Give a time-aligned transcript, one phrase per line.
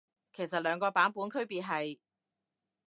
[0.33, 1.99] 其實兩個版本區別係？